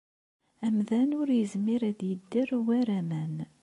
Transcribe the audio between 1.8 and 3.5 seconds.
ad yedder war aman.